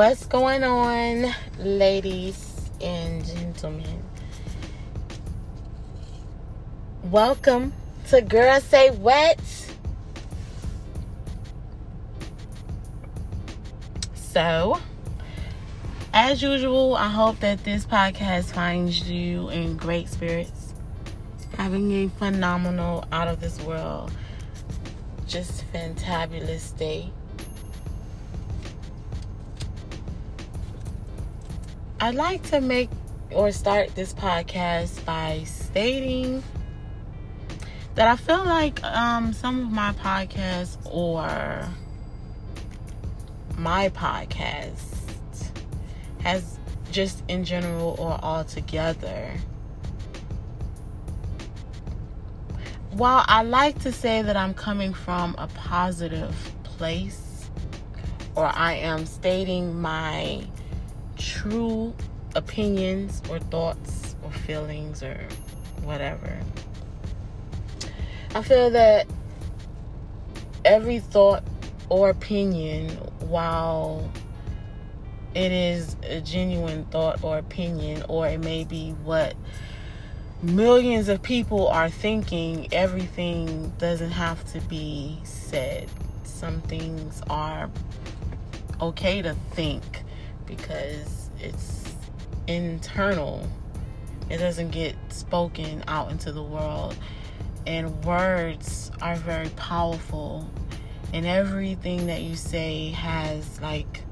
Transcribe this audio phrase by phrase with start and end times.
[0.00, 4.02] What's going on, ladies and gentlemen?
[7.02, 7.74] Welcome
[8.08, 9.38] to Girl Say What.
[14.14, 14.80] So,
[16.14, 20.72] as usual, I hope that this podcast finds you in great spirits,
[21.58, 24.10] having a phenomenal, out of this world,
[25.26, 27.12] just fantabulous day.
[32.02, 32.88] I'd like to make
[33.30, 36.42] or start this podcast by stating
[37.94, 41.68] that I feel like um, some of my podcasts or
[43.58, 45.50] my podcast
[46.22, 46.58] has
[46.90, 49.34] just in general or altogether.
[52.92, 57.50] While I like to say that I'm coming from a positive place
[58.34, 60.46] or I am stating my
[61.20, 61.94] true
[62.34, 65.20] opinions or thoughts or feelings or
[65.82, 66.38] whatever.
[68.34, 69.06] I feel that
[70.64, 71.42] every thought
[71.88, 72.90] or opinion,
[73.20, 74.10] while
[75.34, 79.34] it is a genuine thought or opinion, or it may be what
[80.42, 85.88] millions of people are thinking, everything doesn't have to be said.
[86.24, 87.68] Some things are
[88.80, 90.04] okay to think
[90.50, 91.94] because it's
[92.46, 93.46] internal.
[94.28, 96.96] It doesn't get spoken out into the world.
[97.66, 100.50] And words are very powerful.
[101.12, 104.02] And everything that you say has like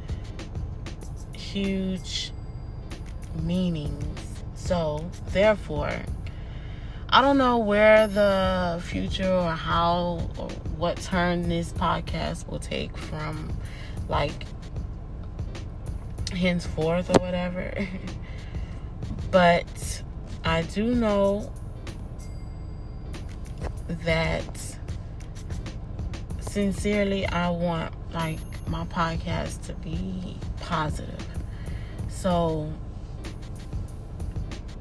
[1.33, 2.33] huge
[3.43, 4.21] meanings.
[4.55, 5.93] So, therefore,
[7.09, 12.97] I don't know where the future or how or what turn this podcast will take
[12.97, 13.57] from
[14.09, 14.45] like
[16.31, 17.73] henceforth or whatever.
[19.31, 20.03] but
[20.45, 21.53] I do know
[24.05, 24.77] that
[26.41, 31.27] sincerely I want like my podcast to be positive.
[32.09, 32.73] So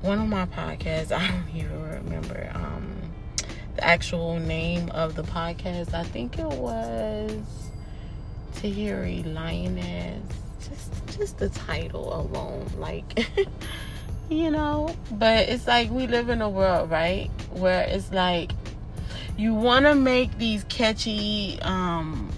[0.02, 2.94] one of my podcasts, I don't even remember um
[3.75, 5.94] the actual name of the podcast.
[5.94, 7.31] I think it was
[8.56, 13.28] Tahiri Lioness just just the title alone like
[14.29, 14.94] you know?
[15.11, 18.51] But it's like we live in a world right where it's like
[19.38, 22.29] you want to make these catchy um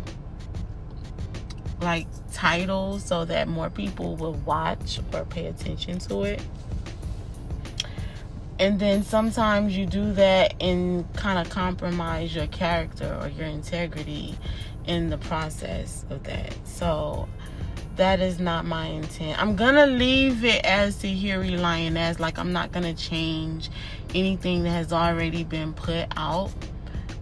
[1.82, 6.42] like titles so that more people will watch or pay attention to it.
[8.60, 14.36] And then sometimes you do that and kind of compromise your character or your integrity
[14.86, 16.54] in the process of that.
[16.66, 17.30] So
[17.96, 19.42] that is not my intent.
[19.42, 22.20] I'm gonna leave it as the Tahiri Lioness.
[22.20, 23.70] Like I'm not gonna change
[24.16, 26.52] anything that has already been put out,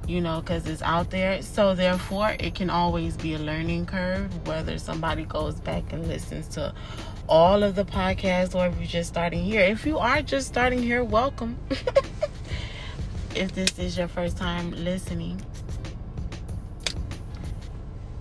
[0.08, 1.42] you know, because it's out there.
[1.42, 4.48] So therefore, it can always be a learning curve.
[4.48, 6.74] Whether somebody goes back and listens to
[7.28, 9.62] all of the podcasts, or if you're just starting here.
[9.62, 11.58] If you are just starting here, welcome.
[13.36, 15.42] if this is your first time listening.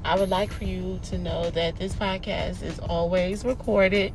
[0.06, 4.12] I would like for you to know that this podcast is always recorded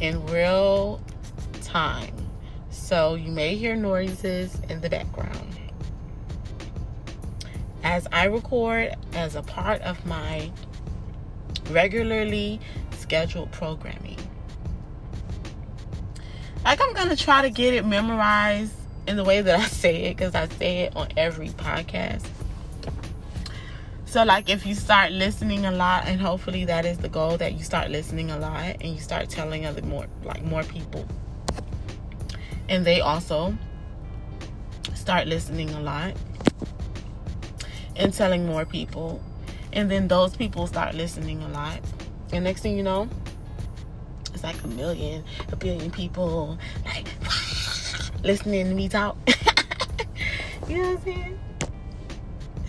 [0.00, 1.00] in real
[1.62, 2.12] time.
[2.70, 5.56] So you may hear noises in the background.
[7.84, 10.50] As I record as a part of my
[11.70, 12.58] regularly
[12.90, 14.18] scheduled programming.
[16.64, 18.74] Like I'm going to try to get it memorized
[19.06, 22.26] in the way that I say it because I say it on every podcast
[24.06, 27.54] so like if you start listening a lot and hopefully that is the goal that
[27.54, 31.06] you start listening a lot and you start telling other more like more people.
[32.68, 33.56] And they also
[34.94, 36.14] start listening a lot
[37.96, 39.20] and telling more people.
[39.72, 41.80] And then those people start listening a lot.
[42.32, 43.08] And next thing you know
[44.32, 47.08] it's like a million a billion people like
[48.22, 49.16] listening to me talk.
[50.68, 51.38] You know what i'm saying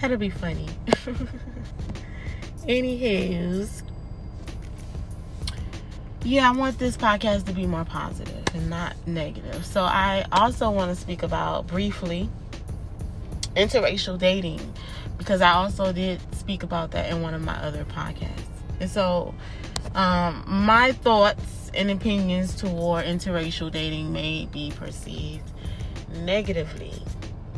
[0.01, 0.67] That'll be funny.
[2.67, 3.81] Anywho's,
[6.23, 9.65] yeah, I want this podcast to be more positive and not negative.
[9.65, 12.29] So I also want to speak about briefly
[13.55, 14.59] interracial dating
[15.17, 18.43] because I also did speak about that in one of my other podcasts.
[18.79, 19.33] And so
[19.95, 25.50] um, my thoughts and opinions toward interracial dating may be perceived
[26.11, 26.93] negatively,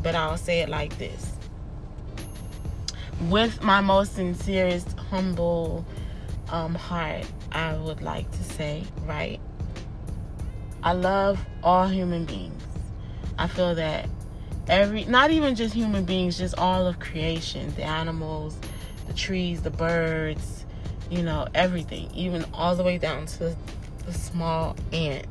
[0.02, 1.39] but I'll say it like this
[3.22, 5.86] with my most sincerest, humble
[6.50, 9.40] um, heart, I would like to say, right?
[10.82, 12.64] I love all human beings.
[13.38, 14.08] I feel that
[14.68, 18.58] every, not even just human beings, just all of creation, the animals,
[19.08, 20.66] the trees, the birds,
[21.10, 23.56] you know, everything, even all the way down to
[24.06, 25.28] the small ant.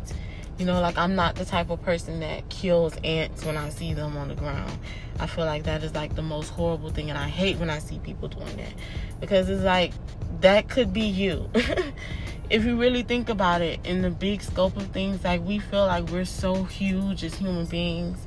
[0.59, 3.95] You know, like I'm not the type of person that kills ants when I see
[3.95, 4.77] them on the ground.
[5.21, 7.79] I feel like that is like the most horrible thing, and I hate when I
[7.79, 8.73] see people doing that
[9.21, 9.93] because it's like
[10.41, 11.49] that could be you.
[12.51, 15.87] if you really think about it in the big scope of things, like we feel
[15.87, 18.19] like we're so huge as human beings,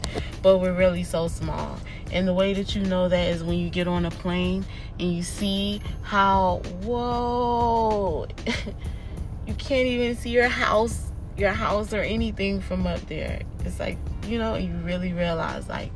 [0.42, 1.78] but we're really so small.
[2.12, 4.66] And the way that you know that is when you get on a plane
[5.00, 8.28] and you see how, whoa,
[9.48, 13.42] you can't even see your house, your house or anything from up there.
[13.66, 13.98] It's like,
[14.28, 15.92] you know, you really realize like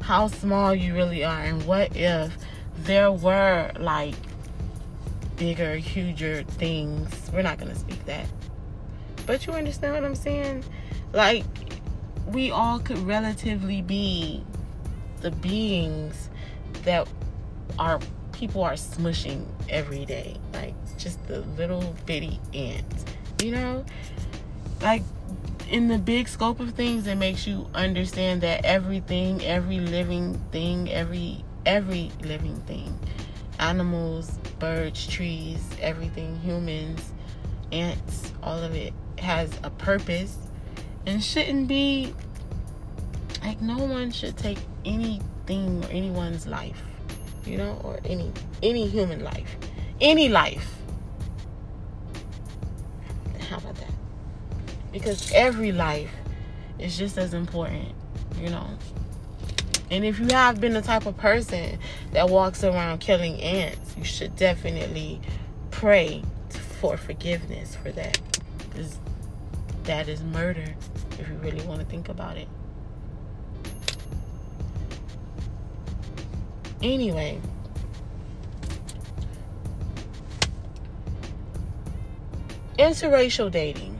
[0.00, 2.36] how small you really are and what if
[2.84, 4.14] there were like
[5.36, 7.30] bigger, huger things.
[7.32, 8.26] We're not going to speak that.
[9.26, 10.64] But you understand what I'm saying?
[11.12, 11.44] Like,
[12.26, 14.42] we all could relatively be
[15.20, 16.28] the beings
[16.84, 17.08] that
[17.78, 18.00] our
[18.32, 20.36] people are smushing every day.
[20.52, 23.04] Like, just the little bitty ants.
[23.42, 23.84] You know?
[24.80, 25.02] Like,
[25.70, 30.90] in the big scope of things, it makes you understand that everything, every living thing,
[30.90, 32.98] every every living thing
[33.58, 37.12] animals, birds, trees, everything, humans,
[37.72, 40.36] ants, all of it has a purpose
[41.06, 42.14] and shouldn't be
[43.42, 46.82] like no one should take anything or anyone's life,
[47.44, 48.30] you know, or any
[48.62, 49.56] any human life.
[50.00, 50.74] Any life.
[53.48, 53.87] How about that?
[54.92, 56.10] Because every life
[56.78, 57.92] is just as important,
[58.40, 58.66] you know.
[59.90, 61.78] And if you have been the type of person
[62.12, 65.20] that walks around killing ants, you should definitely
[65.70, 66.22] pray
[66.80, 68.20] for forgiveness for that.
[68.58, 68.98] Because
[69.84, 70.74] that is murder
[71.18, 72.48] if you really want to think about it.
[76.80, 77.40] Anyway,
[82.78, 83.97] interracial dating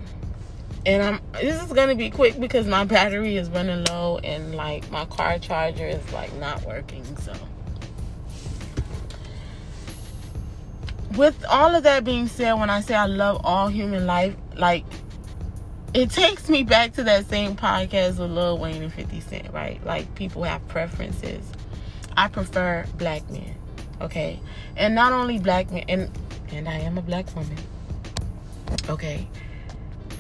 [0.89, 4.91] and I'm this is gonna be quick because my battery is running low and like
[4.91, 7.35] my car charger is like not working so.
[11.15, 14.87] With all of that being said when I say I love all human life like
[15.93, 19.85] it takes me back to that same podcast with Lil Wayne and 50 Cent right?
[19.85, 21.45] Like people have preferences.
[22.17, 23.55] I prefer black men
[24.01, 24.41] okay?
[24.75, 26.11] And not only black men and
[26.51, 27.59] and I am a black woman
[28.89, 29.29] okay?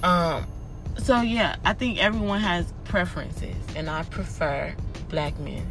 [0.02, 0.46] Um,
[0.98, 4.74] so yeah, I think everyone has preferences, and I prefer
[5.08, 5.66] black men,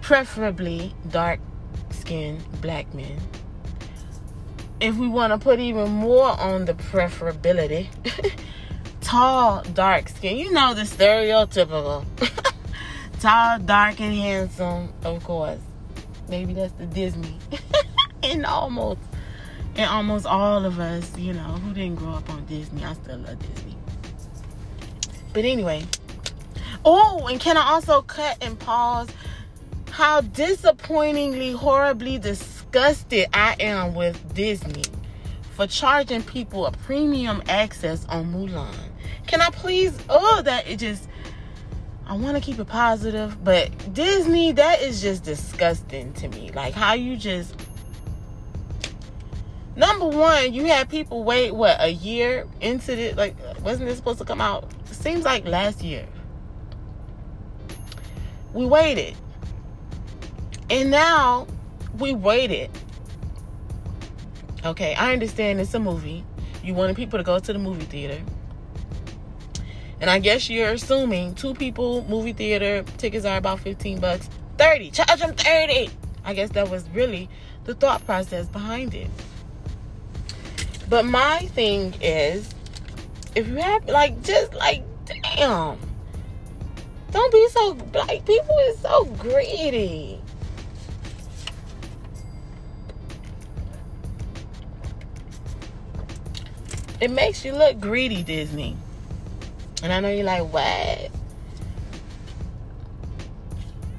[0.00, 1.40] preferably dark
[1.90, 3.18] skinned black men.
[4.80, 7.88] If we want to put even more on the preferability,
[9.00, 10.38] tall, dark skin.
[10.38, 12.04] You know the stereotypical.
[13.20, 15.60] tall, dark, and handsome, of course.
[16.28, 17.36] Maybe that's the Disney.
[18.22, 19.00] and almost
[19.76, 23.18] and almost all of us, you know, who didn't grow up on Disney, I still
[23.18, 23.69] love Disney.
[25.32, 25.84] But anyway,
[26.84, 29.08] oh, and can I also cut and pause
[29.90, 34.84] how disappointingly, horribly disgusted I am with Disney
[35.52, 38.74] for charging people a premium access on Mulan.
[39.26, 39.96] Can I please?
[40.08, 41.06] Oh, that it just.
[42.06, 46.50] I want to keep it positive, but Disney, that is just disgusting to me.
[46.50, 47.54] Like how you just
[49.80, 53.16] number one, you had people wait what a year into it.
[53.16, 54.70] Like, wasn't it supposed to come out?
[54.84, 56.06] Seems like last year.
[58.52, 59.16] We waited,
[60.68, 61.46] and now
[61.98, 62.70] we waited.
[64.64, 66.24] Okay, I understand it's a movie.
[66.62, 68.20] You wanted people to go to the movie theater.
[70.00, 74.28] And I guess you're assuming two people, movie theater, tickets are about 15 bucks.
[74.58, 75.90] 30, charge them 30.
[76.24, 77.30] I guess that was really
[77.64, 79.08] the thought process behind it.
[80.90, 82.52] But my thing is,
[83.36, 85.78] if you have like just like damn,
[87.12, 90.20] don't be so like people is so greedy.
[97.00, 98.76] It makes you look greedy, Disney.
[99.84, 101.10] And I know you're like, what?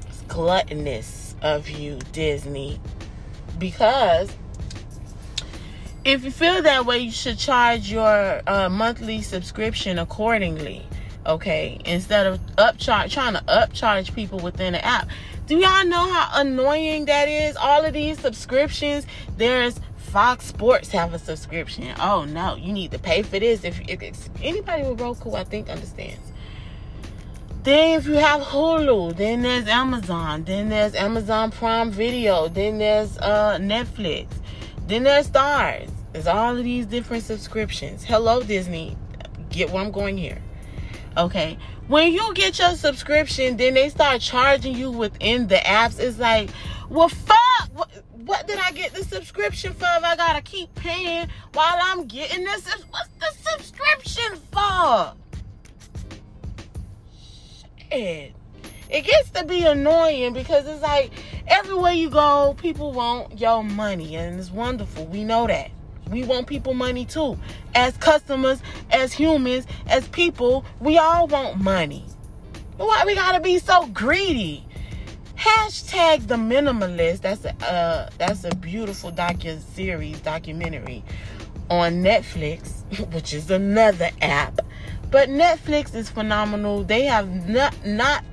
[0.08, 2.78] It's gluttonous of you, Disney.
[3.58, 4.30] Because
[6.04, 10.84] if you feel that way, you should charge your uh, monthly subscription accordingly.
[11.24, 15.08] Okay, instead of upcharge trying to upcharge people within the app.
[15.46, 17.56] Do y'all know how annoying that is?
[17.56, 19.06] All of these subscriptions,
[19.36, 21.94] there's Fox Sports have a subscription.
[22.00, 23.64] Oh no, you need to pay for this.
[23.64, 26.32] If, if it's anybody with Roku, I think understands.
[27.62, 33.16] Then if you have Hulu, then there's Amazon, then there's Amazon Prime Video, then there's
[33.18, 34.26] uh, Netflix,
[34.86, 35.90] then there's Starz.
[36.12, 38.04] There's all of these different subscriptions.
[38.04, 38.96] Hello Disney,
[39.50, 40.42] get where I'm going here.
[41.16, 41.58] Okay,
[41.88, 45.98] when you get your subscription, then they start charging you within the apps.
[45.98, 46.50] It's like,
[46.88, 47.38] well, fuck.
[47.74, 52.06] What, what did I get the subscription for if I gotta keep paying while I'm
[52.06, 52.66] getting this?
[52.90, 55.14] What's the subscription for?
[57.90, 58.34] Shit.
[58.90, 61.12] It gets to be annoying because it's like
[61.46, 65.06] everywhere you go, people want your money, and it's wonderful.
[65.06, 65.70] We know that.
[66.10, 67.38] We want people money too.
[67.74, 68.60] As customers,
[68.90, 72.04] as humans, as people, we all want money.
[72.76, 74.66] Why we gotta be so greedy?
[75.36, 77.22] Hashtag the minimalist.
[77.22, 81.02] That's a uh, that's a beautiful docu series documentary
[81.70, 82.82] on Netflix,
[83.14, 84.60] which is another app.
[85.10, 86.84] But Netflix is phenomenal.
[86.84, 88.24] They have not not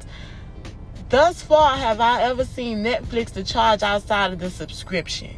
[1.09, 5.35] thus far have I ever seen Netflix to charge outside of the subscription.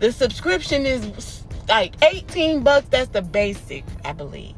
[0.00, 2.86] The subscription is like 18 bucks.
[2.90, 4.54] That's the basic, I believe.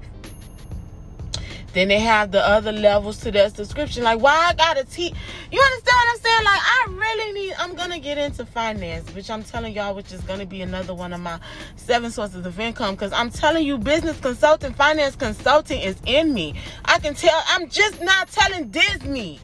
[1.77, 4.03] Then they have the other levels to their subscription.
[4.03, 5.13] Like, why I gotta teach?
[5.53, 6.45] You understand what I'm saying?
[6.45, 7.55] Like, I really need.
[7.59, 11.13] I'm gonna get into finance, which I'm telling y'all, which is gonna be another one
[11.13, 11.39] of my
[11.77, 12.95] seven sources of income.
[12.95, 16.55] Because I'm telling you, business consulting, finance consulting is in me.
[16.87, 17.43] I can tell.
[17.49, 19.41] I'm just not telling Disney.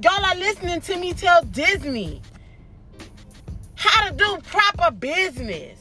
[0.00, 2.22] Y'all are listening to me tell Disney
[3.74, 5.76] how to do proper business.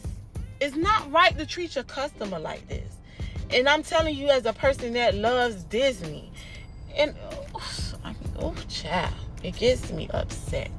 [0.60, 2.96] It's not right to treat your customer like this.
[3.52, 6.32] And I'm telling you, as a person that loves Disney,
[6.96, 7.14] and
[7.54, 7.94] oh,
[8.40, 10.72] oh child, it gets me upset.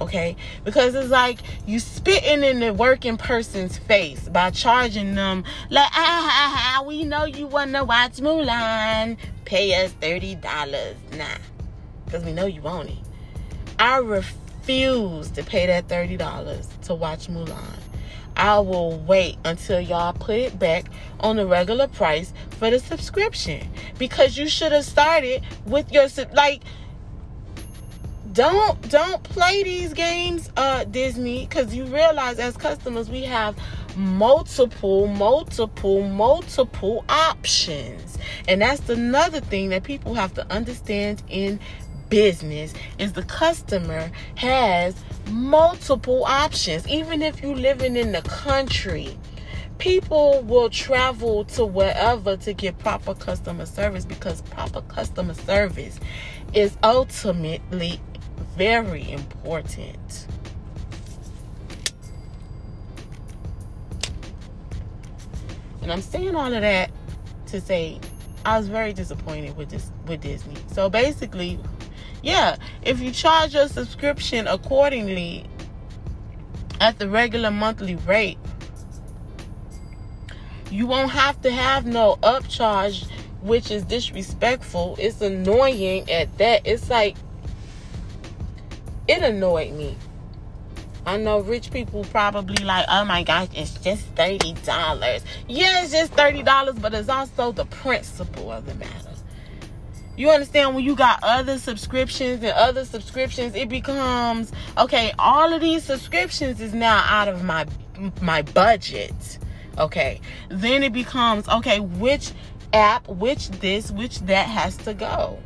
[0.00, 0.34] Okay,
[0.64, 6.82] because it's like you spitting in the working person's face by charging them like, ah,
[6.84, 11.36] we know you wanna watch Mulan, pay us thirty dollars, nah,
[12.12, 12.98] because we know you want it.
[13.78, 17.78] I refuse to pay that thirty dollars to watch Mulan.
[18.36, 20.86] I will wait until y'all put it back
[21.20, 23.66] on the regular price for the subscription
[23.98, 26.62] because you should have started with your like
[28.32, 33.54] don't don't play these games uh Disney cuz you realize as customers we have
[33.96, 38.16] multiple multiple multiple options
[38.48, 41.60] and that's another thing that people have to understand in
[42.12, 44.94] business is the customer has
[45.30, 46.86] multiple options.
[46.86, 49.16] Even if you're living in the country,
[49.78, 55.98] people will travel to wherever to get proper customer service because proper customer service
[56.52, 57.98] is ultimately
[58.58, 60.26] very important.
[65.80, 66.90] And I'm saying all of that
[67.46, 67.98] to say
[68.44, 70.56] I was very disappointed with this with Disney.
[70.72, 71.58] So basically,
[72.22, 75.44] yeah, if you charge your subscription accordingly
[76.80, 78.38] at the regular monthly rate,
[80.70, 83.06] you won't have to have no upcharge,
[83.42, 84.96] which is disrespectful.
[84.98, 86.66] It's annoying at that.
[86.66, 87.16] It's like,
[89.08, 89.96] it annoyed me.
[91.04, 95.22] I know rich people probably like, oh my gosh, it's just $30.
[95.48, 99.11] Yeah, it's just $30, but it's also the principle of the matter.
[100.16, 105.12] You understand when you got other subscriptions and other subscriptions, it becomes okay.
[105.18, 107.66] All of these subscriptions is now out of my
[108.20, 109.38] my budget.
[109.78, 111.80] Okay, then it becomes okay.
[111.80, 112.32] Which
[112.72, 115.38] app, which this, which that has to go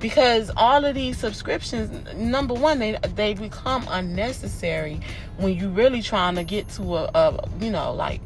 [0.00, 5.00] because all of these subscriptions number one they they become unnecessary
[5.38, 8.20] when you really trying to get to a, a you know like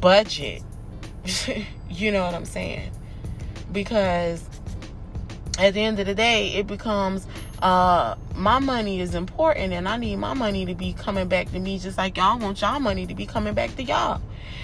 [0.00, 0.62] budget
[1.90, 2.90] you know what i'm saying
[3.72, 4.48] because
[5.58, 7.26] at the end of the day, it becomes
[7.60, 11.58] uh, my money is important and I need my money to be coming back to
[11.58, 14.20] me just like y'all want y'all money to be coming back to y'all.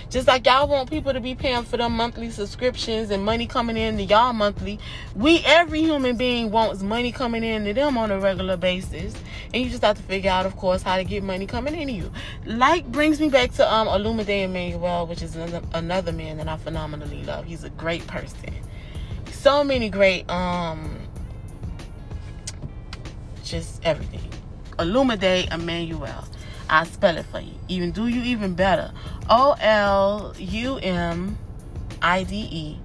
[0.08, 3.76] Just like y'all want people to be paying for them monthly subscriptions and money coming
[3.76, 4.78] in to y'all monthly.
[5.16, 9.14] We every human being wants money coming in to them on a regular basis.
[9.52, 11.92] And you just have to figure out, of course, how to get money coming into
[11.92, 12.12] you.
[12.46, 17.24] Like brings me back to um Olumide Emmanuel, which is another man that I phenomenally
[17.24, 17.46] love.
[17.46, 18.54] He's a great person
[19.44, 20.98] so many great um
[23.44, 24.22] just everything.
[24.78, 26.24] Olumide Emmanuel.
[26.70, 27.52] I'll spell it for you.
[27.68, 28.90] Even do you even better.
[29.28, 31.36] O L U M
[32.00, 32.78] I D E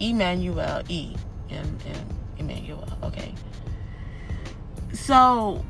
[0.00, 1.14] Emmanuel E
[1.50, 2.06] M M
[2.38, 2.88] Emmanuel.
[3.02, 3.34] Okay.
[4.94, 5.62] So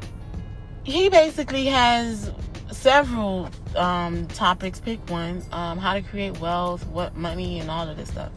[0.84, 2.30] he basically has
[2.70, 4.78] several um, topics.
[4.78, 5.42] Pick one.
[5.50, 8.30] Um, how to create wealth, what money, and all of this stuff.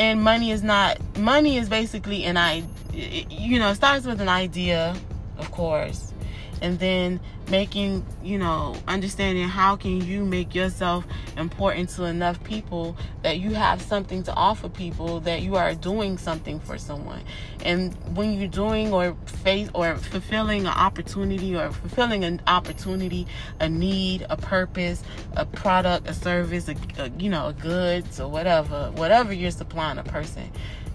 [0.00, 2.64] And money is not money is basically an I.
[2.92, 4.96] You know, it starts with an idea,
[5.36, 6.14] of course,
[6.62, 11.04] and then making you know understanding how can you make yourself
[11.36, 16.16] important to enough people that you have something to offer people that you are doing
[16.16, 17.22] something for someone.
[17.64, 23.26] And when you're doing or face or fulfilling an opportunity or fulfilling an opportunity
[23.58, 25.02] a need a purpose
[25.36, 29.98] a product a service a, a you know a goods or whatever whatever you're supplying
[29.98, 30.50] a person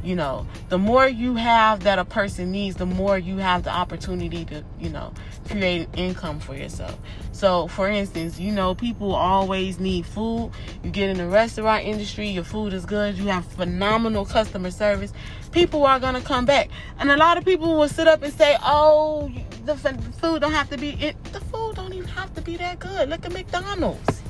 [0.05, 3.71] you know the more you have that a person needs the more you have the
[3.71, 5.11] opportunity to you know
[5.49, 6.97] create income for yourself.
[7.31, 10.51] So for instance you know people always need food.
[10.83, 13.17] You get in the restaurant industry your food is good.
[13.17, 15.11] You have phenomenal customer service.
[15.51, 16.69] People are going to come back.
[16.99, 19.31] And a lot of people will sit up and say oh
[19.65, 21.21] the food don't have to be it.
[21.25, 23.09] The food don't even have to be that good.
[23.09, 24.21] Look at mcdonald's.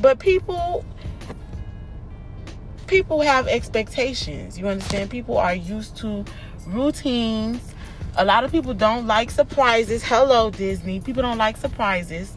[0.00, 0.84] But people
[2.86, 4.58] people have expectations.
[4.58, 5.10] You understand?
[5.10, 6.24] People are used to
[6.66, 7.74] routines.
[8.16, 10.02] A lot of people don't like surprises.
[10.02, 11.00] Hello, Disney.
[11.00, 12.35] People don't like surprises.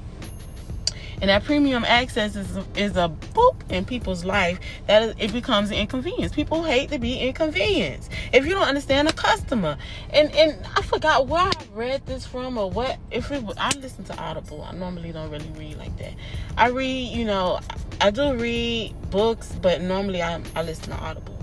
[1.21, 5.77] And that premium access is, is a boop in people's life that it becomes an
[5.77, 6.33] inconvenience.
[6.33, 8.11] People hate to be inconvenienced.
[8.31, 9.77] If you don't understand a customer,
[10.11, 12.97] and and I forgot where I read this from or what.
[13.11, 16.13] If it, I listen to Audible, I normally don't really read like that.
[16.57, 17.59] I read, you know,
[17.99, 21.38] I do read books, but normally I, I listen to Audible.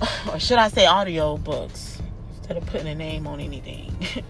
[0.32, 2.00] or should I say audio books
[2.48, 3.94] instead of putting a name on anything.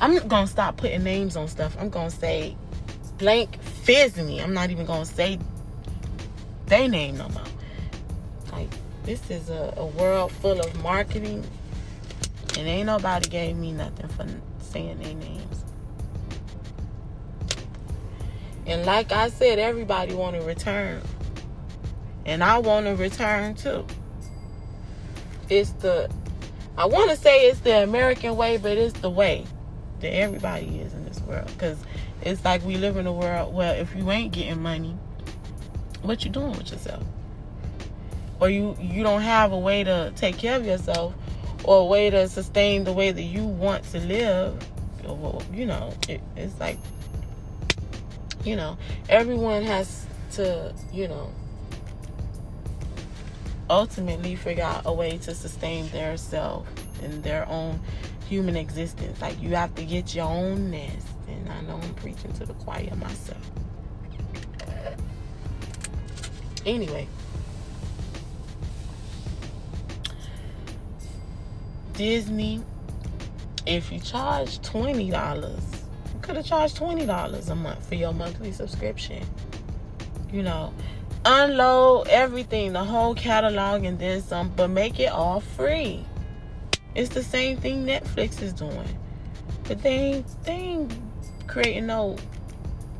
[0.00, 1.76] I'm gonna stop putting names on stuff.
[1.78, 2.56] I'm gonna say
[3.18, 4.40] blank Disney.
[4.40, 5.38] I'm not even gonna say
[6.66, 7.42] they name no more.
[8.52, 8.70] Like
[9.04, 11.44] this is a, a world full of marketing,
[12.58, 14.26] and ain't nobody gave me nothing for
[14.60, 15.64] saying their names.
[18.66, 21.02] And like I said, everybody want to return.
[22.26, 23.86] And I want to return too.
[25.50, 26.10] It's the
[26.76, 29.44] I want to say it's the American way, but it's the way
[30.00, 31.76] that everybody is in this world cuz
[32.24, 34.96] it's like we live in a world where if you ain't getting money,
[36.02, 37.04] what you doing with yourself?
[38.40, 41.14] Or you you don't have a way to take care of yourself
[41.64, 44.66] or a way to sustain the way that you want to live.
[45.52, 46.78] You know, it, it's like
[48.44, 48.76] you know,
[49.08, 51.32] everyone has to, you know,
[53.70, 56.66] ultimately figure out a way to sustain their self
[57.02, 57.80] and their own
[58.28, 59.20] human existence.
[59.20, 61.06] Like you have to get your own nest.
[61.44, 63.50] And I know I'm preaching to the choir myself.
[66.66, 67.06] Anyway.
[71.92, 72.62] Disney,
[73.66, 75.62] if you charge twenty dollars
[76.12, 79.24] you could have charged $20 a month for your monthly subscription.
[80.32, 80.72] You know,
[81.24, 86.04] unload everything, the whole catalog, and then some, but make it all free.
[86.94, 88.98] It's the same thing Netflix is doing.
[89.64, 91.03] But they ain't, they ain't
[91.46, 92.16] creating no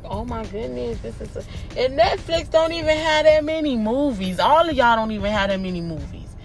[0.09, 1.39] oh my goodness, this is a
[1.77, 4.39] and Netflix don't even have that many movies.
[4.39, 6.35] All of y'all don't even have that many movies.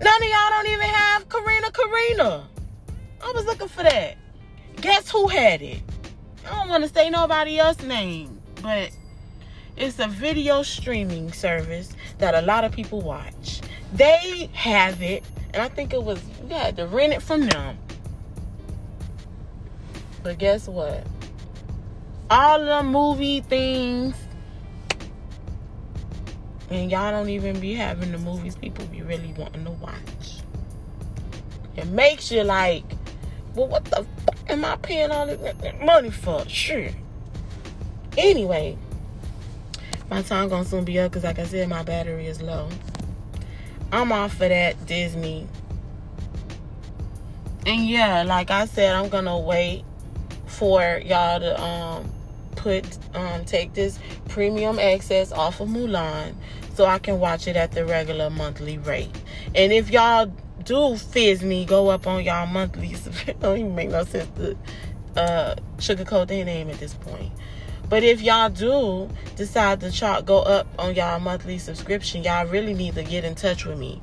[0.00, 2.48] None of y'all don't even have Karina Karina.
[3.24, 4.16] I was looking for that.
[4.80, 5.80] Guess who had it?
[6.46, 8.90] I don't want to say nobody else's name, but
[9.76, 13.60] it's a video streaming service that a lot of people watch.
[13.94, 15.24] They have it,
[15.54, 17.78] and I think it was you had to rent it from them.
[20.22, 21.06] But guess what?
[22.34, 24.16] All the movie things,
[26.70, 30.40] and y'all don't even be having the movies people be really wanting to watch.
[31.76, 32.84] It makes you like,
[33.54, 36.48] well, what the fuck am I paying all this money for?
[36.48, 36.88] Sure.
[38.16, 38.78] Anyway,
[40.08, 42.70] my time gonna soon be up because, like I said, my battery is low.
[43.92, 45.46] I'm off of that Disney.
[47.66, 49.84] And yeah, like I said, I'm gonna wait
[50.46, 52.10] for y'all to um
[52.62, 53.98] put um take this
[54.28, 56.34] premium access off of Mulan
[56.74, 59.10] so I can watch it at the regular monthly rate.
[59.54, 60.32] And if y'all
[60.64, 62.94] do fizz me, go up on y'all monthly.
[63.26, 64.56] It don't even make no sense to
[65.20, 67.32] uh, sugarcoat their name at this point.
[67.88, 72.74] But if y'all do decide to chart go up on y'all monthly subscription, y'all really
[72.74, 74.00] need to get in touch with me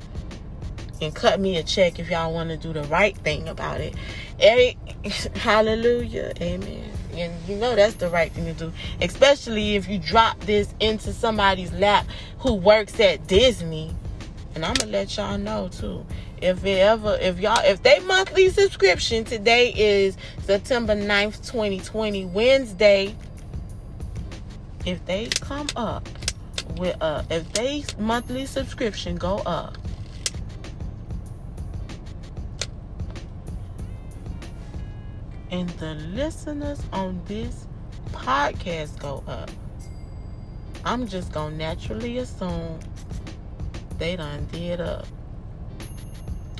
[1.02, 3.94] and cut me a check if y'all want to do the right thing about it.
[4.38, 4.76] Hey,
[5.34, 6.99] hallelujah, amen.
[7.20, 11.12] And you know that's the right thing to do, especially if you drop this into
[11.12, 12.06] somebody's lap
[12.38, 13.94] who works at Disney.
[14.54, 16.04] And I'm gonna let y'all know too
[16.42, 23.14] if it ever if y'all if they monthly subscription today is september 9th 2020 wednesday
[24.86, 26.08] if they come up
[26.76, 29.76] with a if they monthly subscription go up
[35.50, 37.66] and the listeners on this
[38.12, 39.50] podcast go up
[40.84, 42.78] i'm just gonna naturally assume
[43.98, 45.06] they done did up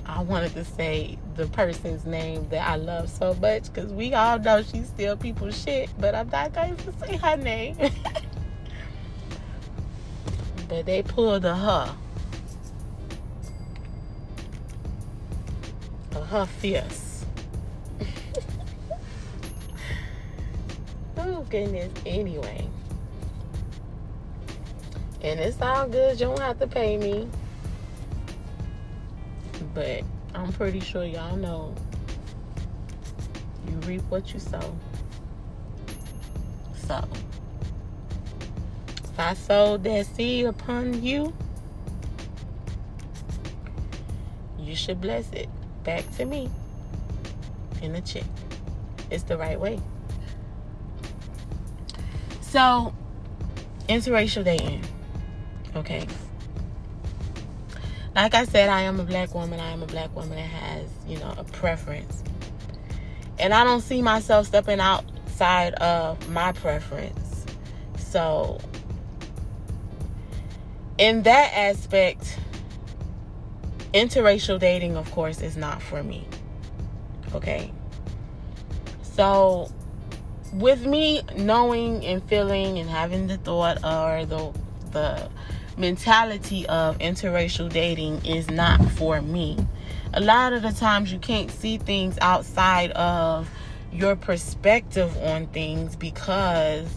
[0.07, 4.38] i wanted to say the person's name that i love so much because we all
[4.38, 7.76] know she steal people's shit but i'm not going to say her name
[10.70, 11.96] but they pulled a her.
[16.12, 17.10] A her fierce.
[21.50, 21.92] Goodness.
[22.06, 22.68] Anyway.
[25.22, 26.18] And it's all good.
[26.18, 27.28] You don't have to pay me.
[29.74, 30.02] But
[30.35, 31.74] I'm pretty sure y'all know
[33.68, 34.76] you reap what you sow.
[36.87, 37.04] So
[39.04, 41.33] if I sowed that seed upon you,
[44.59, 45.48] you should bless it
[45.85, 46.50] back to me
[47.83, 48.24] in a check.
[49.11, 49.80] It's the right way.
[52.51, 52.93] So,
[53.89, 54.85] interracial dating.
[55.77, 56.05] Okay.
[58.17, 59.61] Like I said, I am a black woman.
[59.61, 62.25] I am a black woman that has, you know, a preference.
[63.39, 67.47] And I don't see myself stepping outside of my preference.
[67.97, 68.59] So,
[70.99, 72.37] in that aspect,
[73.95, 76.27] interracial dating, of course, is not for me.
[77.33, 77.71] Okay.
[79.03, 79.71] So,
[80.53, 84.53] with me knowing and feeling and having the thought or the
[84.93, 85.31] the
[85.77, 89.57] mentality of interracial dating is not for me.
[90.13, 93.49] A lot of the times you can't see things outside of
[93.93, 96.89] your perspective on things because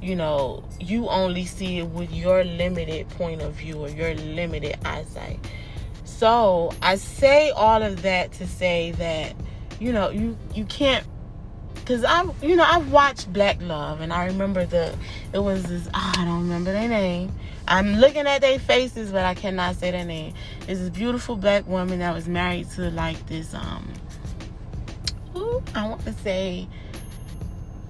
[0.00, 4.78] you know, you only see it with your limited point of view or your limited
[4.84, 5.40] eyesight.
[6.04, 9.34] So I say all of that to say that,
[9.80, 11.04] you know, you you can't
[11.88, 14.94] because I, you know, I've watched Black Love, and I remember the,
[15.32, 17.32] it was this, oh, I don't remember their name.
[17.66, 20.34] I'm looking at their faces, but I cannot say their name.
[20.66, 23.90] It's this beautiful black woman that was married to like this, um,
[25.34, 26.68] ooh, I want to say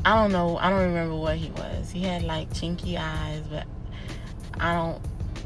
[0.05, 0.57] I don't know.
[0.59, 1.91] I don't remember what he was.
[1.91, 3.67] He had like chinky eyes, but
[4.61, 5.01] I don't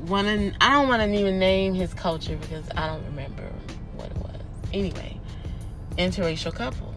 [0.08, 0.52] want to.
[0.60, 3.50] I don't want to even name his culture because I don't remember
[3.96, 4.40] what it was.
[4.72, 5.18] Anyway,
[5.96, 6.91] interracial couple,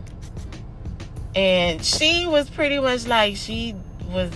[1.36, 3.76] and she was pretty much like she
[4.10, 4.32] was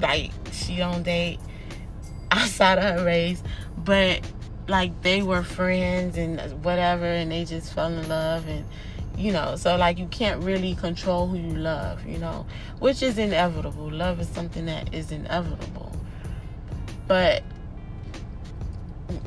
[0.00, 1.40] like she don't date
[2.30, 3.42] outside of her race,
[3.76, 4.20] but
[4.68, 8.64] like they were friends and whatever, and they just fell in love and
[9.18, 12.46] you know so like you can't really control who you love you know
[12.78, 13.90] which is inevitable.
[13.90, 15.94] Love is something that is inevitable.
[17.08, 17.42] But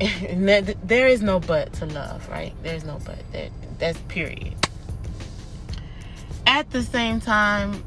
[0.00, 2.54] there is no but to love right?
[2.62, 3.18] There's no but.
[3.32, 4.65] That that's period
[6.46, 7.84] at the same time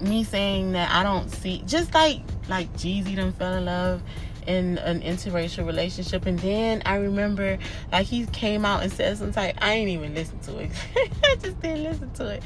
[0.00, 4.02] me saying that i don't see just like like jeezy done fell in love
[4.46, 7.58] in an interracial relationship and then I remember
[7.90, 10.70] like he came out and said some type I ain't even listen to it.
[11.24, 12.42] I just didn't listen to it.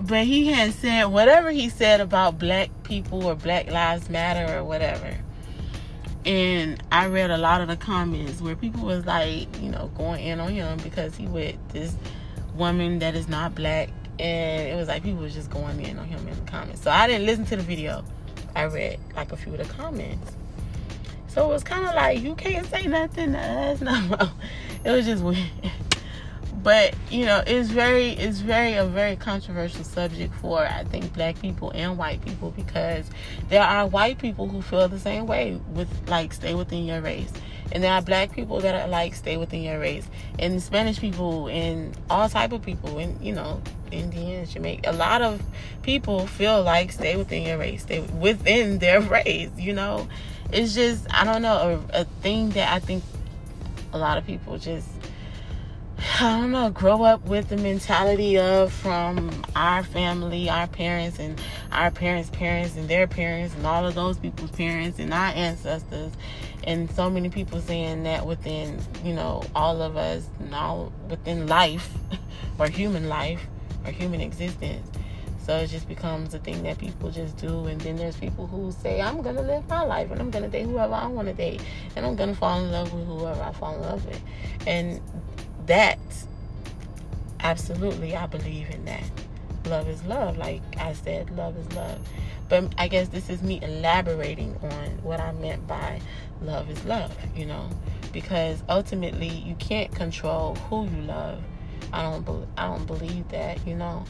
[0.00, 4.64] But he had said whatever he said about black people or black lives matter or
[4.64, 5.16] whatever.
[6.26, 10.24] And I read a lot of the comments where people was like, you know, going
[10.24, 11.94] in on him because he with this
[12.54, 16.06] woman that is not black and it was like people was just going in on
[16.06, 16.82] him in the comments.
[16.82, 18.04] So I didn't listen to the video.
[18.54, 20.32] I read like a few of the comments.
[21.28, 23.80] So it was kind of like you can't say nothing to us.
[23.80, 24.30] No,
[24.84, 25.48] it was just weird.
[26.64, 31.38] But you know, it's very, it's very a very controversial subject for I think black
[31.38, 33.10] people and white people because
[33.50, 37.30] there are white people who feel the same way with like stay within your race,
[37.70, 41.48] and there are black people that are like stay within your race, and Spanish people
[41.48, 43.60] and all type of people, and you know,
[43.94, 44.90] Indians, Jamaica.
[44.90, 45.42] A lot of
[45.82, 49.50] people feel like stay within your race, stay within their race.
[49.56, 50.08] You know,
[50.52, 53.02] it's just I don't know a, a thing that I think
[53.92, 54.88] a lot of people just
[56.20, 61.40] I don't know, grow up with the mentality of from our family, our parents, and
[61.72, 66.12] our parents' parents, and their parents, and all of those people's parents, and our ancestors,
[66.64, 71.46] and so many people saying that within, you know, all of us, and all within
[71.46, 71.94] life,
[72.58, 73.46] or human life,
[73.84, 74.88] or human existence.
[75.38, 77.66] So it just becomes a thing that people just do.
[77.66, 80.44] And then there's people who say, I'm going to live my life and I'm going
[80.44, 81.62] to date whoever I want to date.
[81.96, 84.22] And I'm going to fall in love with whoever I fall in love with.
[84.66, 85.02] And
[85.66, 85.98] that,
[87.40, 89.04] absolutely, I believe in that.
[89.66, 90.36] love is love.
[90.38, 92.00] Like I said, love is love.
[92.48, 96.00] But I guess this is me elaborating on what I meant by
[96.42, 97.68] love is love, you know,
[98.12, 101.42] because ultimately you can't control who you love.
[101.92, 104.04] I don't be- I don't believe that, you know.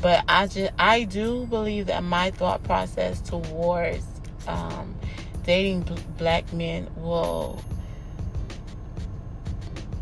[0.00, 4.04] But I just I do believe that my thought process towards
[4.46, 4.94] um,
[5.44, 5.86] dating
[6.18, 7.62] black men will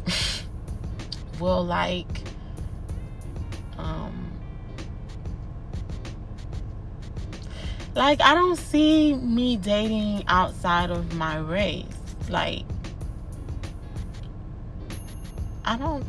[1.41, 2.07] will like
[3.77, 4.33] um
[7.95, 11.85] like I don't see me dating outside of my race.
[12.29, 12.65] Like
[15.65, 16.05] I don't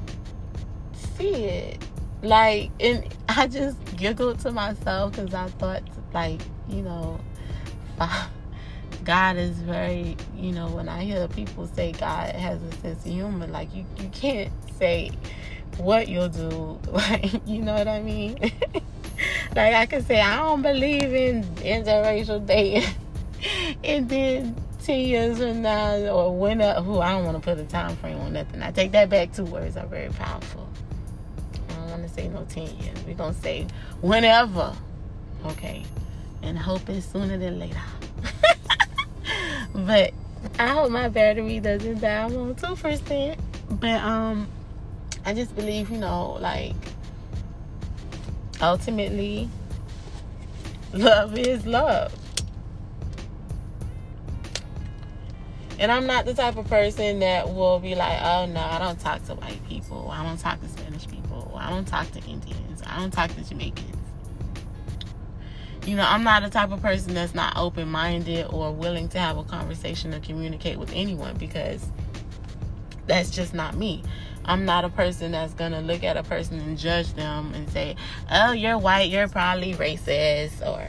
[1.24, 1.84] see it.
[2.22, 5.84] Like and I just giggled to myself because I thought
[6.14, 7.20] like, you know,
[9.04, 13.12] God is very, you know, when I hear people say God has a sense of
[13.12, 15.12] humor, like you, you can't say
[15.78, 16.80] what you'll do.
[16.92, 18.38] Like, you know what I mean?
[19.56, 22.90] like I can say I don't believe in interracial dating.
[23.84, 27.58] and then ten years from now or when uh, who I don't want to put
[27.58, 28.62] a time frame on nothing.
[28.62, 29.34] I take that back.
[29.34, 30.70] Two words are very powerful.
[32.04, 32.98] To say no ten years.
[33.08, 33.66] We're gonna say
[34.02, 34.76] whenever.
[35.46, 35.86] Okay.
[36.42, 37.80] And hoping sooner than later.
[39.74, 40.12] but
[40.60, 42.26] I hope my battery doesn't die.
[42.26, 43.40] I'm on two percent.
[43.70, 44.50] But um
[45.26, 46.76] I just believe, you know, like
[48.62, 49.50] ultimately
[50.92, 52.14] love is love.
[55.80, 59.00] And I'm not the type of person that will be like, oh no, I don't
[59.00, 60.10] talk to white people.
[60.12, 61.23] I don't talk to Spanish people.
[61.58, 62.82] I don't talk to Indians.
[62.86, 63.98] I don't talk to Jamaicans.
[65.86, 69.20] You know, I'm not the type of person that's not open minded or willing to
[69.20, 71.86] have a conversation or communicate with anyone because
[73.06, 74.02] that's just not me.
[74.46, 77.96] I'm not a person that's gonna look at a person and judge them and say,
[78.32, 80.88] "Oh, you're white, you're probably racist," or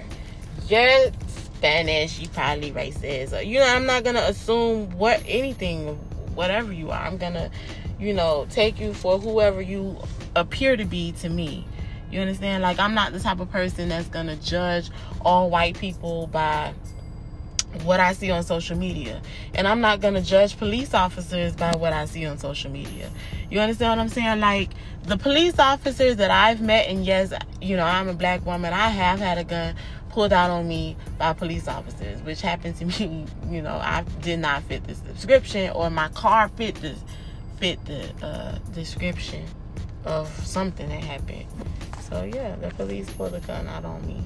[0.68, 5.98] "You're Spanish, you probably racist," or you know, I'm not gonna assume what anything,
[6.34, 7.00] whatever you are.
[7.00, 7.50] I'm gonna,
[7.98, 9.98] you know, take you for whoever you
[10.36, 11.66] appear to be to me.
[12.10, 12.62] You understand?
[12.62, 14.90] Like, I'm not the type of person that's gonna judge
[15.24, 16.74] all white people by
[17.82, 19.20] what I see on social media.
[19.54, 23.10] And I'm not going to judge police officers by what I see on social media.
[23.50, 24.40] You understand what I'm saying?
[24.40, 24.70] Like
[25.04, 28.88] the police officers that I've met, and yes, you know, I'm a black woman, I
[28.88, 29.74] have had a gun
[30.14, 34.38] pulled out on me by police officers, which happened to me, you know, I did
[34.38, 36.94] not fit the description or my car fit the
[37.58, 39.44] fit the uh, description
[40.04, 41.46] of something that happened.
[42.08, 44.22] So yeah, the police pulled a gun out on me.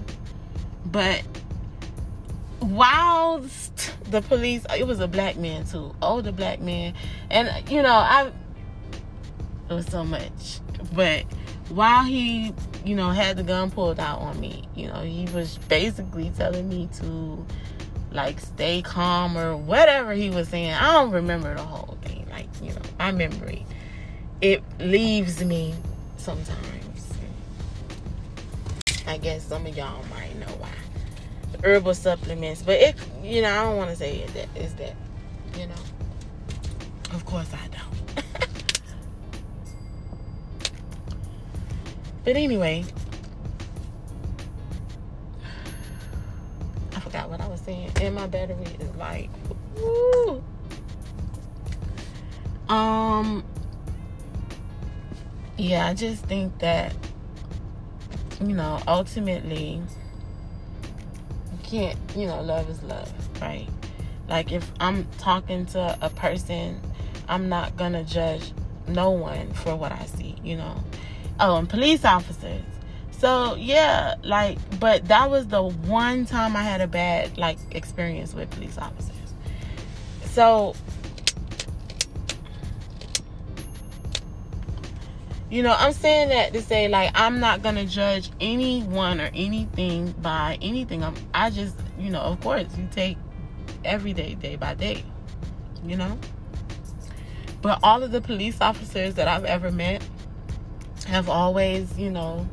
[0.84, 1.22] But
[2.60, 6.92] whilst the police it was a black man too older black man
[7.30, 8.32] and you know i
[9.70, 10.58] it was so much
[10.92, 11.24] but
[11.70, 12.52] while he
[12.84, 16.68] you know had the gun pulled out on me you know he was basically telling
[16.68, 17.44] me to
[18.10, 22.48] like stay calm or whatever he was saying i don't remember the whole thing like
[22.62, 23.66] you know my memory
[24.40, 25.74] it leaves me
[26.16, 27.12] sometimes
[29.06, 30.70] i guess some of y'all might know why
[31.62, 32.62] herbal supplements.
[32.62, 34.94] But it, you know, I don't want to say it that is that,
[35.58, 35.74] you know.
[37.12, 37.87] Of course I don't.
[42.28, 42.84] But anyway,
[46.94, 49.30] I forgot what I was saying, and my battery is like.
[52.68, 53.42] Um,
[55.56, 56.94] yeah, I just think that,
[58.42, 59.80] you know, ultimately
[61.50, 63.10] you can't, you know, love is love,
[63.40, 63.66] right?
[64.28, 66.78] Like if I'm talking to a person,
[67.26, 68.52] I'm not gonna judge
[68.86, 70.84] no one for what I see, you know.
[71.40, 72.62] Oh, and police officers.
[73.12, 78.34] So yeah, like, but that was the one time I had a bad like experience
[78.34, 79.14] with police officers.
[80.24, 80.74] So
[85.50, 90.12] You know, I'm saying that to say like I'm not gonna judge anyone or anything
[90.20, 91.02] by anything.
[91.02, 93.16] I'm I just you know, of course you take
[93.84, 95.04] every day, day by day.
[95.84, 96.18] You know?
[97.62, 100.02] But all of the police officers that I've ever met
[101.08, 102.46] have always, you know,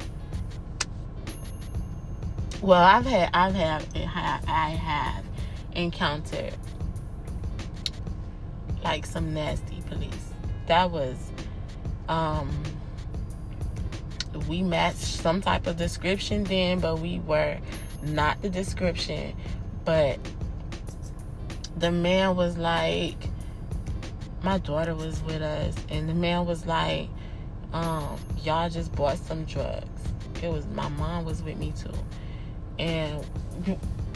[2.61, 3.83] well, I've had, I've had,
[4.47, 5.25] I have
[5.73, 6.55] encountered
[8.81, 10.31] like some nasty police.
[10.67, 11.17] That was,
[12.07, 12.49] um,
[14.47, 17.57] we matched some type of description then, but we were
[18.03, 19.35] not the description.
[19.83, 20.17] But
[21.77, 23.17] the man was like,
[24.43, 27.09] my daughter was with us, and the man was like,
[27.75, 30.01] um, y'all just bought some drugs.
[30.41, 31.91] it was my mom was with me too,
[32.79, 33.25] and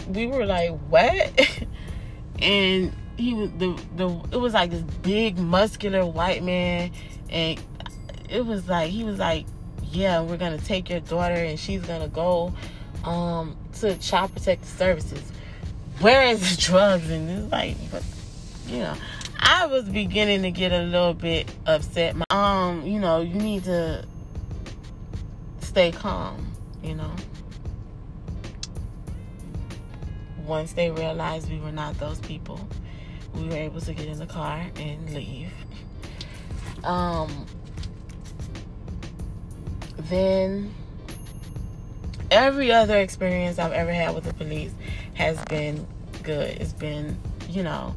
[0.08, 1.60] we were like, "What?"
[2.40, 6.92] and he was the the it was like this big muscular white man,
[7.30, 7.62] and
[8.30, 9.46] it was like he was like,
[9.84, 12.54] "Yeah, we're gonna take your daughter, and she's gonna go
[13.04, 15.34] um to Child Protective Services."
[16.00, 17.10] Where is the drugs?
[17.10, 18.04] And it's like, but
[18.68, 18.96] you know,
[19.40, 22.16] I was beginning to get a little bit upset.
[22.16, 24.06] My, um, you know, you need to
[25.60, 26.52] stay calm,
[26.84, 27.16] you know.
[30.46, 32.60] Once they realized we were not those people,
[33.34, 35.52] we were able to get in the car and leave.
[36.84, 37.46] Um,
[39.98, 40.74] then
[42.32, 44.72] every other experience I've ever had with the police
[45.14, 45.86] has been
[46.24, 46.58] good.
[46.60, 47.18] It's been,
[47.50, 47.94] you know,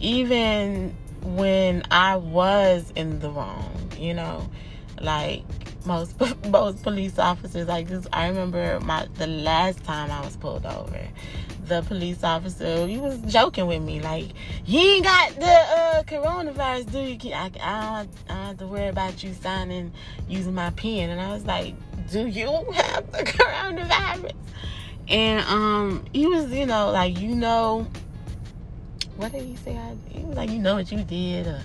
[0.00, 4.48] even when I was in the wrong, you know,
[5.00, 5.42] like
[5.86, 6.14] most
[6.48, 8.06] most police officers like this.
[8.12, 11.00] I remember my the last time I was pulled over.
[11.66, 14.26] The police officer, he was joking with me, like,
[14.66, 17.32] "You ain't got the uh, coronavirus, do you?
[17.32, 19.90] I, I, don't, I don't have to worry about you signing
[20.28, 21.74] using my pen." And I was like,
[22.10, 24.32] "Do you have the coronavirus?"
[25.08, 27.86] And um, he was, you know, like, you know,
[29.16, 29.76] what did he say?
[29.76, 31.62] I, he was like, you know what you did, or,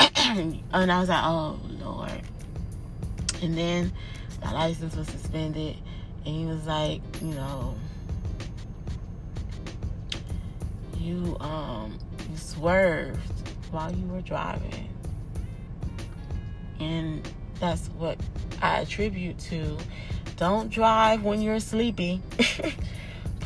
[0.00, 2.22] and I was like, oh Lord.
[3.42, 3.92] And then
[4.42, 5.76] my license was suspended,
[6.24, 7.74] and he was like, you know,
[10.98, 11.98] you um
[12.30, 13.20] you swerved
[13.70, 14.88] while you were driving,
[16.80, 17.28] and
[17.60, 18.18] that's what
[18.62, 19.76] I attribute to.
[20.36, 22.20] Don't drive when you're sleepy.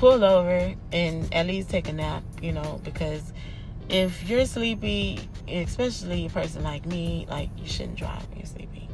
[0.00, 3.34] Pull over and at least take a nap, you know, because
[3.90, 8.88] if you're sleepy, especially a person like me, like you shouldn't drive when you're sleepy.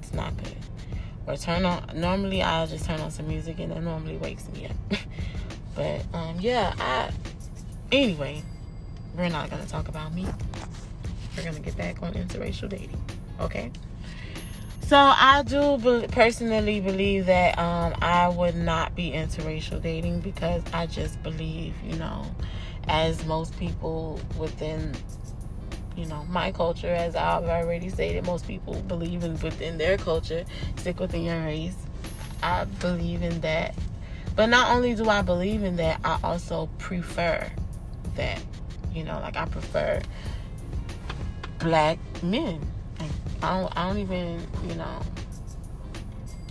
[0.00, 0.54] It's not good.
[1.26, 1.90] Or turn on.
[1.94, 4.98] Normally, I'll just turn on some music, and that normally wakes me up.
[5.74, 7.10] but um, yeah, I.
[7.90, 8.44] Anyway,
[9.16, 10.24] we're not gonna talk about me.
[11.36, 13.02] We're gonna get back on interracial dating.
[13.40, 13.72] Okay.
[14.92, 20.84] So I do personally believe that um, I would not be interracial dating because I
[20.84, 22.26] just believe, you know,
[22.88, 24.94] as most people within
[25.96, 30.44] you know my culture as i've already stated most people believe in within their culture
[30.76, 31.76] stick within your race.
[32.42, 33.74] I believe in that.
[34.36, 37.50] But not only do i believe in that i also prefer
[38.16, 38.42] that.
[38.92, 40.02] You know like i prefer
[41.58, 42.60] black men
[43.42, 45.00] i don't i don't even you know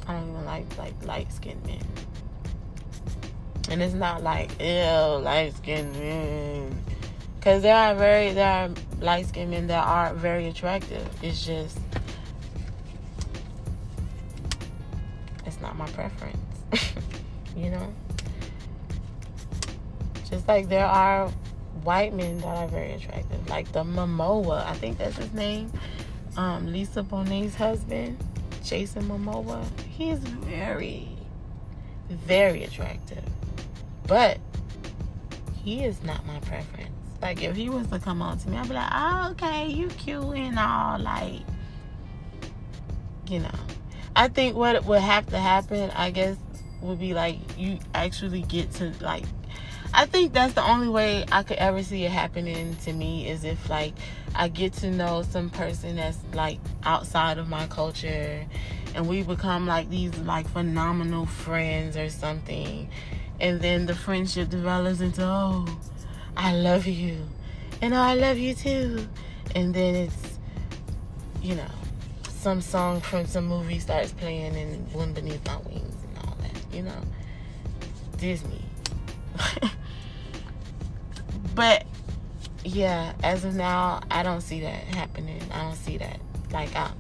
[0.08, 1.82] i don't even like like light skinned men.
[3.70, 6.78] And it's not like ew light skinned men.
[7.40, 11.08] Because there are very there are light skinned men that are very attractive.
[11.22, 11.80] It's just
[15.46, 16.38] it's not my preference.
[17.54, 17.94] You know?
[20.30, 21.28] Just like there are
[21.84, 23.50] white men that are very attractive.
[23.50, 24.66] Like the Momoa.
[24.66, 25.70] I think that's his name
[26.38, 28.18] um, Lisa Bonet's husband
[28.64, 31.08] Jason Momoa he's very
[32.10, 33.24] very attractive
[34.08, 34.38] but
[35.64, 36.90] he is not my preference.
[37.22, 39.88] Like if he was to come on to me, I'd be like, oh, okay, you
[39.90, 41.42] cute and all, like,
[43.28, 43.52] you know.
[44.16, 46.36] I think what would have to happen, I guess,
[46.82, 49.24] would be like you actually get to like.
[49.94, 53.44] I think that's the only way I could ever see it happening to me is
[53.44, 53.94] if like
[54.34, 58.46] I get to know some person that's like outside of my culture,
[58.96, 62.90] and we become like these like phenomenal friends or something.
[63.42, 65.66] And then the friendship develops into oh
[66.38, 67.18] i love you.
[67.82, 69.08] And oh i love you too.
[69.56, 70.40] And then it's
[71.42, 71.72] you know
[72.30, 76.76] some song from some movie starts playing and wind beneath my wings and all that
[76.76, 77.02] you know?
[78.18, 78.64] Disney
[81.56, 81.86] but
[82.64, 86.20] yeah as of now i don't see that happening i don't see that
[86.52, 86.92] like i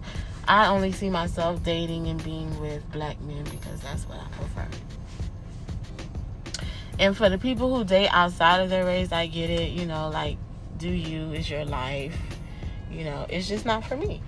[0.47, 4.68] i only see myself dating and being with black men because that's what i prefer
[7.02, 9.72] and for the people who date outside of their race, I get it.
[9.72, 10.38] You know, like,
[10.78, 12.16] do you is your life.
[12.91, 14.22] You know, it's just not for me.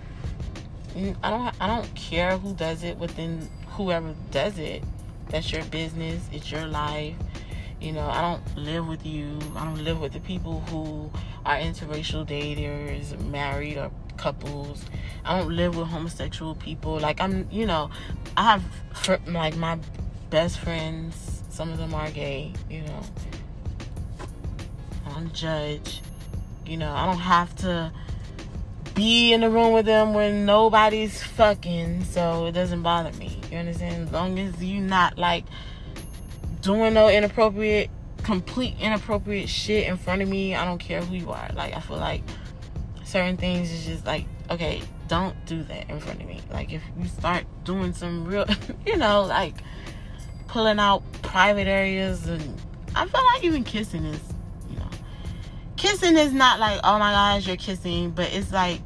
[1.23, 1.53] I don't.
[1.61, 4.83] I don't care who does it within whoever does it.
[5.29, 6.27] That's your business.
[6.31, 7.15] It's your life.
[7.83, 9.37] You know, I don't live with you.
[9.55, 11.11] I don't live with the people who
[11.45, 14.85] are interracial daters, married or couples.
[15.25, 16.99] I don't live with homosexual people.
[16.99, 17.91] Like I'm, you know,
[18.37, 19.77] I have like my
[20.29, 23.01] best friends some of them are gay, you know.
[25.05, 26.01] I don't judge.
[26.65, 27.91] You know, I don't have to
[28.95, 33.39] be in the room with them when nobody's fucking, so it doesn't bother me.
[33.51, 34.07] You understand?
[34.07, 35.45] As long as you not like
[36.63, 37.91] doing no inappropriate,
[38.23, 41.49] complete inappropriate shit in front of me, I don't care who you are.
[41.53, 42.23] Like I feel like
[43.03, 46.41] certain things is just like, okay, don't do that in front of me.
[46.51, 48.45] Like if you start doing some real,
[48.87, 49.55] you know, like
[50.47, 52.41] pulling out private areas and
[52.95, 54.21] I feel like even kissing is
[54.69, 54.89] you know,
[55.77, 58.79] kissing is not like oh my gosh you're kissing but it's like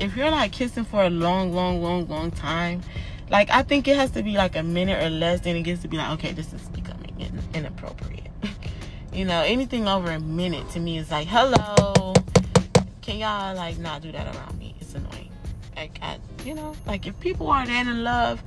[0.00, 2.82] if you're like kissing for a long long long long time
[3.30, 5.82] like i think it has to be like a minute or less then it gets
[5.82, 7.00] to be like okay this is becoming
[7.54, 8.26] inappropriate.
[9.12, 12.12] You know anything over a minute to me is like hello.
[13.02, 14.76] Can y'all like not do that around me?
[14.80, 15.32] It's annoying.
[15.74, 18.40] Like I, you know like if people are that in love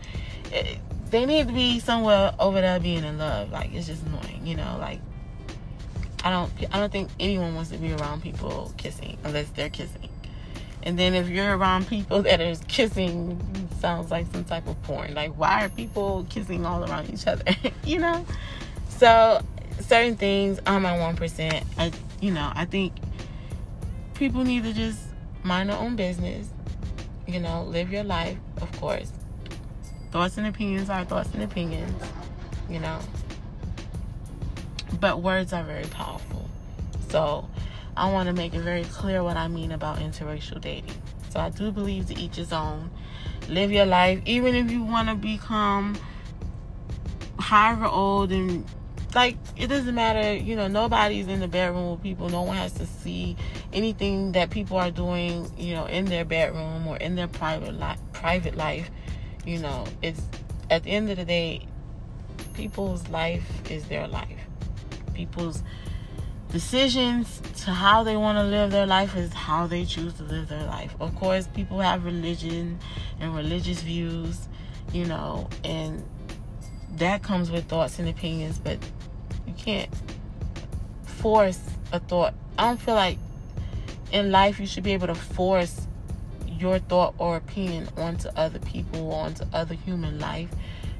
[0.54, 0.76] it, eh,
[1.10, 3.52] they need to be somewhere over there being in love.
[3.52, 5.02] Like it's just annoying you know like
[6.24, 10.08] I don't I don't think anyone wants to be around people kissing unless they're kissing.
[10.84, 13.42] And then if you're around people that are kissing,
[13.80, 15.14] sounds like some type of porn.
[15.14, 17.44] Like why are people kissing all around each other?
[17.86, 18.26] you know?
[18.90, 19.42] So
[19.80, 22.94] certain things on my one percent, I you know, I think
[24.14, 25.00] people need to just
[25.44, 26.50] mind their own business.
[27.28, 29.12] You know, live your life, of course.
[30.12, 32.02] Thoughts and opinions are thoughts and opinions.
[32.70, 33.00] You know,
[35.00, 36.50] but words are very powerful.
[37.10, 37.48] So
[37.96, 41.02] I want to make it very clear what I mean about interracial dating.
[41.30, 42.90] So I do believe to each his own.
[43.50, 45.96] Live your life, even if you want to become
[47.40, 48.66] however old and
[49.14, 52.72] like it doesn't matter you know nobody's in the bedroom with people no one has
[52.74, 53.36] to see
[53.72, 58.00] anything that people are doing you know in their bedroom or in their private life
[58.12, 58.90] private life
[59.46, 60.22] you know it's
[60.70, 61.66] at the end of the day
[62.54, 64.40] people's life is their life
[65.14, 65.62] people's
[66.54, 70.48] decisions to how they want to live their life is how they choose to live
[70.48, 70.96] their life.
[71.00, 72.78] Of course, people have religion
[73.20, 74.48] and religious views,
[74.94, 76.06] you know, and
[76.98, 78.78] that comes with thoughts and opinions, but
[79.48, 79.90] you can't
[81.06, 81.60] force
[81.92, 82.36] a thought.
[82.60, 83.18] I don't feel like
[84.12, 85.88] in life you should be able to force
[86.48, 90.52] your thought or opinion onto other people, onto other human life,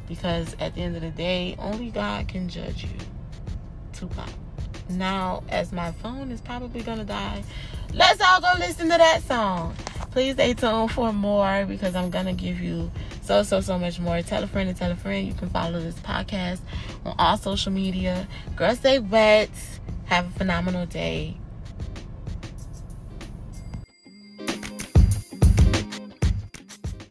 [0.08, 2.90] because at the end of the day, only God can judge you.
[3.94, 4.30] Tupac.
[4.96, 7.44] Now, as my phone is probably gonna die,
[7.94, 9.76] let's all go listen to that song.
[10.12, 12.92] Please stay tuned for more because I'm gonna give you
[13.22, 14.22] so so so much more.
[14.22, 15.28] Tell a friend and tell a friend.
[15.28, 16.60] You can follow this podcast
[17.06, 18.28] on all social media.
[18.56, 19.50] Girls stay wet.
[20.06, 21.38] Have a phenomenal day.